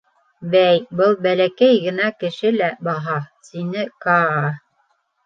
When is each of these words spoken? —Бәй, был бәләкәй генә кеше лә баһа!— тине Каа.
—Бәй, 0.53 0.77
был 1.01 1.11
бәләкәй 1.25 1.75
генә 1.83 2.07
кеше 2.23 2.53
лә 2.55 2.71
баһа!— 2.89 3.19
тине 3.49 3.85
Каа. 4.07 4.41